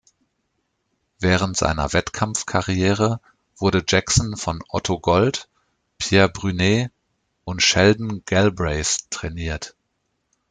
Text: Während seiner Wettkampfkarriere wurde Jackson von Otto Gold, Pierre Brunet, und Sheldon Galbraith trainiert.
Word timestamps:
Während 1.19 1.55
seiner 1.57 1.93
Wettkampfkarriere 1.93 3.19
wurde 3.55 3.83
Jackson 3.87 4.35
von 4.35 4.63
Otto 4.67 4.99
Gold, 4.99 5.47
Pierre 5.99 6.27
Brunet, 6.27 6.89
und 7.43 7.61
Sheldon 7.61 8.23
Galbraith 8.25 9.05
trainiert. 9.11 9.75